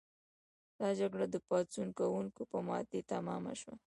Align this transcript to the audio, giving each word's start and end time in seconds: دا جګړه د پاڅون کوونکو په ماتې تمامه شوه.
دا 0.79 0.89
جګړه 0.99 1.25
د 1.29 1.35
پاڅون 1.47 1.87
کوونکو 1.99 2.41
په 2.51 2.57
ماتې 2.67 2.99
تمامه 3.11 3.53
شوه. 3.61 3.75